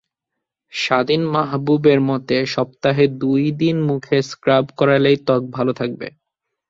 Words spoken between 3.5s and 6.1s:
দিন মুখে স্ক্রাব করালেই ত্বক ভালো থাকবে।